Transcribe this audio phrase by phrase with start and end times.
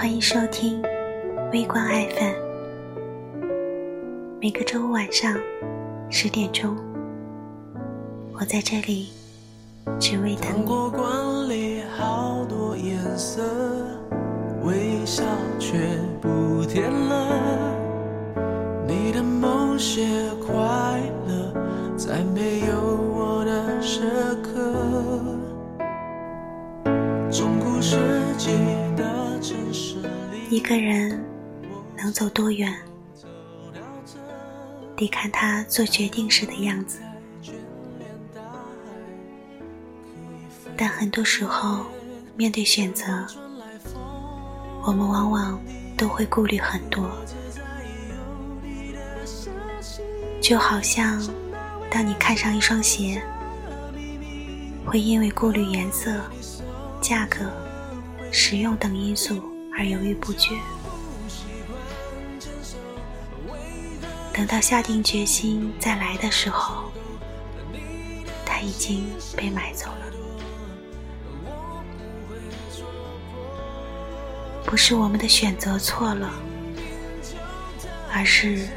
[0.00, 0.80] 欢迎收听
[1.52, 2.32] 微光爱粉，
[4.40, 5.36] 每个周五晚上
[6.08, 6.76] 十点钟，
[8.32, 9.08] 我在这里
[9.98, 10.68] 只为等你。
[14.62, 15.24] 微笑
[15.58, 15.76] 却
[16.20, 17.74] 不甜了，
[18.86, 20.06] 你的某些
[20.46, 20.54] 快
[21.26, 21.52] 乐，
[21.96, 24.02] 在没有我的时
[24.44, 24.60] 刻。
[27.32, 27.96] 中古世
[28.36, 28.52] 纪
[28.96, 29.04] 的，
[30.50, 31.22] 一个人
[31.96, 32.74] 能走多远，
[34.96, 36.98] 得看他做决定时的样子。
[40.76, 41.86] 但很多时候，
[42.36, 43.26] 面对选择。
[44.86, 45.60] 我们往往
[45.98, 47.10] 都会顾虑很多，
[50.40, 51.20] 就好像
[51.90, 53.20] 当你看上一双鞋，
[54.86, 56.10] 会因为顾虑颜色、
[57.02, 57.40] 价格、
[58.30, 59.42] 实用等因素
[59.76, 60.56] 而犹豫不决。
[64.32, 66.92] 等到下定决心再来的时候，
[68.46, 69.04] 它已经
[69.36, 70.06] 被买走了。
[74.64, 76.30] 不是我们的选择错了，
[78.12, 78.68] 而是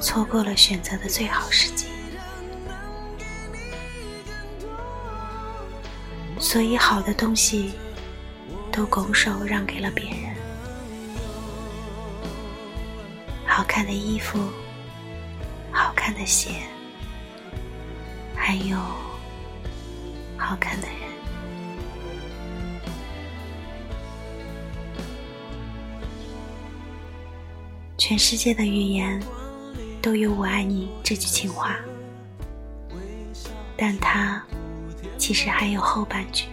[0.00, 1.88] 错过了选择的最好时机。
[6.38, 7.72] 所以，好的东西
[8.76, 10.36] 都拱手让给了别人，
[13.46, 14.38] 好看的衣服、
[15.72, 16.50] 好看的鞋，
[18.34, 18.76] 还有
[20.36, 20.96] 好看的人。
[27.96, 29.18] 全世界的语言
[30.02, 31.76] 都有“我爱你”这句情话，
[33.74, 34.44] 但它
[35.16, 36.44] 其实还有后半句，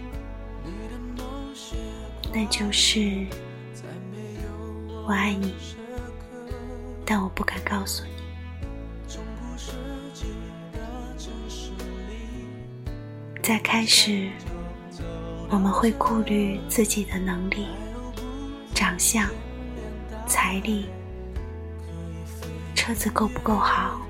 [2.34, 3.24] 那就是
[5.06, 5.54] “我爱你”，
[7.06, 8.10] 但我不敢告诉你。
[13.40, 14.28] 在开始，
[15.48, 17.68] 我们会顾虑自己的能力、
[18.74, 19.30] 长相、
[20.26, 20.86] 财力。
[22.74, 24.00] 车子够不够好？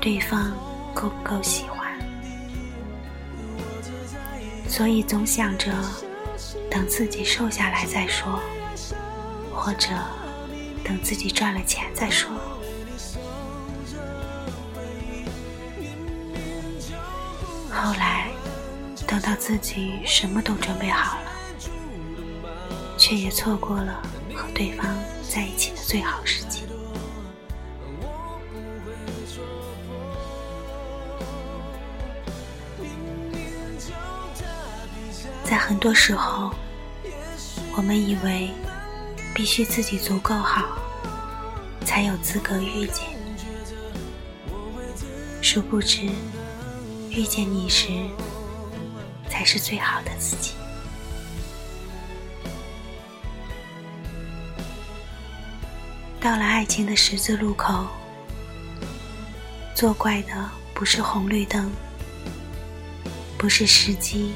[0.00, 0.52] 对方
[0.92, 1.96] 够不够喜欢？
[4.66, 5.72] 所以总想着
[6.70, 8.40] 等自己瘦下来再说，
[9.52, 9.88] 或者
[10.82, 12.30] 等自己赚了钱再说。
[17.70, 18.30] 后来
[19.06, 21.30] 等到自己什么都准备好了，
[22.96, 24.02] 却也错过了
[24.34, 24.86] 和对方
[25.28, 26.62] 在一起的最好时机。
[35.54, 36.50] 在很多时候，
[37.76, 38.50] 我们以为
[39.32, 40.76] 必须自己足够好，
[41.86, 43.04] 才有资格遇见。
[45.40, 46.10] 殊不知，
[47.08, 47.86] 遇见你时，
[49.30, 50.54] 才是最好的自己。
[56.20, 57.86] 到了爱情的十字路口，
[59.72, 61.70] 作怪的不是红绿灯，
[63.38, 64.32] 不是时机。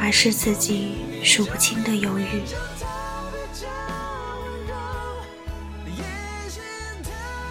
[0.00, 2.42] 而是自己数不清的犹豫。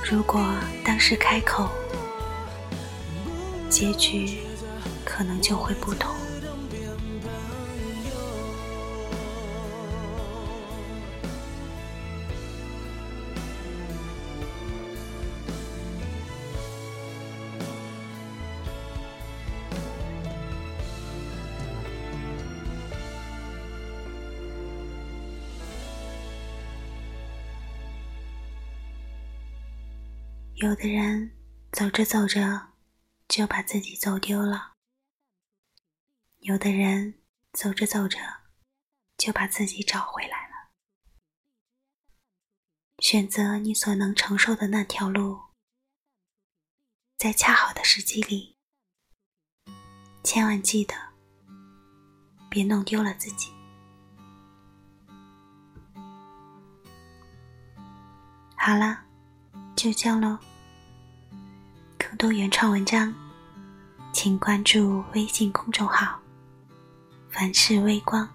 [0.10, 0.42] 如果
[0.86, 1.70] 当时开口，
[3.70, 4.40] 结局
[5.06, 6.17] 可能就会不同。
[30.60, 31.38] 有的人
[31.72, 32.70] 走着走着
[33.28, 34.74] 就把自己走丢了，
[36.40, 37.22] 有的人
[37.54, 38.18] 走着走着
[39.20, 40.72] 就把自己找回来了。
[42.98, 45.40] 选择你所能承受的那条路，
[47.20, 48.58] 在恰好的时机里，
[50.24, 50.96] 千万记得
[52.50, 53.54] 别弄丢了自己。
[58.56, 59.07] 好了。
[59.78, 60.38] 就这样喽。
[62.00, 63.14] 更多原创文章，
[64.12, 66.20] 请关注微信公众号
[67.30, 68.28] “凡事微光”。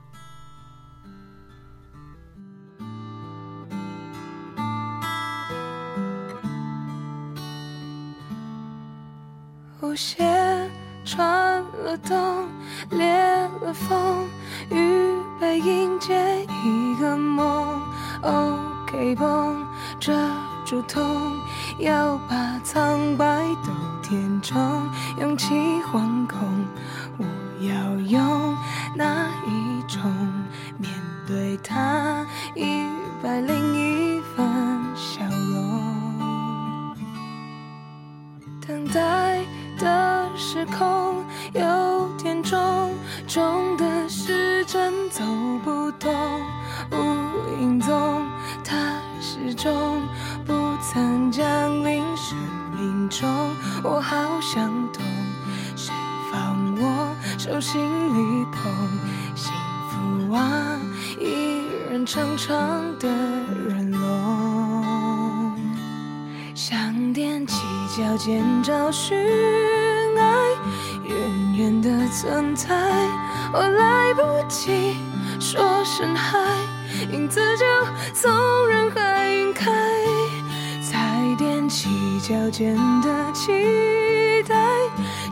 [9.80, 10.70] 无限
[11.04, 12.48] 穿了冬，
[12.90, 13.04] 裂
[13.60, 14.28] 了缝，
[14.70, 17.82] 预备迎接一个梦。
[18.22, 19.66] OK 绷
[19.98, 20.12] 遮
[20.64, 21.36] 住痛，
[21.78, 23.70] 要把苍白都
[24.02, 24.88] 填充，
[25.18, 25.54] 勇气
[25.90, 26.38] 惶恐。
[27.18, 27.24] 我
[27.60, 28.56] 要用
[28.96, 30.02] 哪一种
[30.78, 30.90] 面
[31.26, 32.24] 对它？
[32.54, 32.86] 一
[33.22, 34.46] 百零一分
[34.94, 36.96] 笑容，
[38.66, 39.40] 等待
[39.78, 42.94] 的时空有点重，
[43.26, 45.22] 重的时针走
[45.64, 46.12] 不动，
[46.90, 48.26] 无影踪。
[48.64, 48.76] 它
[49.20, 50.01] 始终
[53.84, 55.02] 我好想懂，
[55.74, 55.92] 谁
[56.30, 58.62] 放我手心里捧？
[59.34, 59.52] 幸
[59.90, 60.78] 福啊，
[61.18, 62.56] 一人长长
[63.00, 65.56] 的人龙，
[66.54, 66.78] 想
[67.12, 67.56] 踮起
[67.96, 69.18] 脚尖找寻
[70.16, 70.22] 爱，
[71.04, 72.76] 远远的存在，
[73.52, 74.96] 我来不及
[75.40, 76.38] 说声嗨。
[77.10, 77.64] 影子就
[78.14, 78.30] 从
[78.68, 79.72] 人海晕开，
[81.42, 81.88] 踮起
[82.20, 83.50] 脚尖的期
[84.46, 84.54] 待，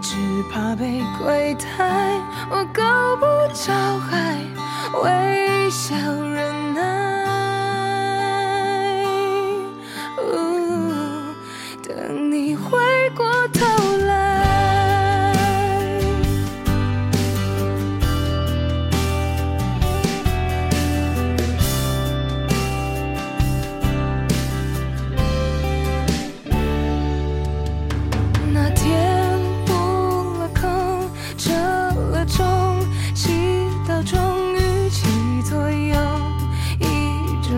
[0.03, 0.17] 只
[0.53, 2.21] 怕被亏待。
[2.51, 2.83] 我够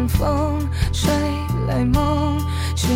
[0.08, 0.58] 风
[0.92, 1.10] 吹
[1.66, 2.38] 来梦，
[2.74, 2.88] 却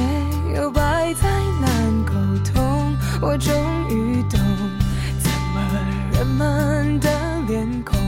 [0.55, 1.29] 又百态
[1.61, 2.13] 难沟
[2.53, 2.97] 通。
[3.21, 3.55] 我终
[3.89, 4.39] 于懂，
[5.19, 5.61] 怎么
[6.13, 7.09] 人们的
[7.49, 7.99] 脸孔，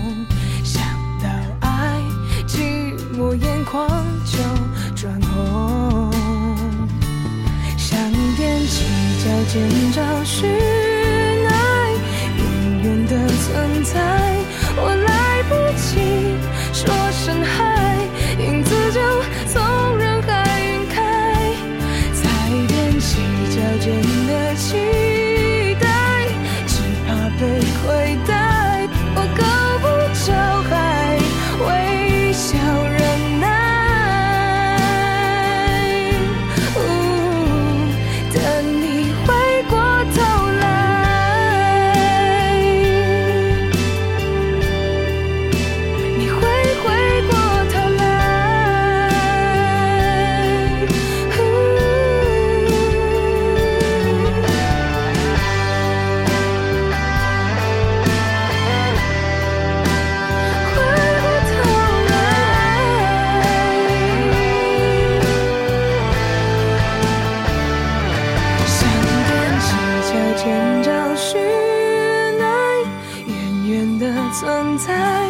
[0.63, 0.83] 想
[1.23, 1.29] 到
[1.61, 2.03] 爱，
[2.47, 3.89] 寂寞眼眶
[4.25, 4.39] 就
[4.95, 6.11] 转红。
[7.77, 7.99] 想
[8.37, 8.85] 踮起
[9.25, 10.68] 脚尖找寻。
[23.81, 23.95] 真
[24.27, 25.08] 的奇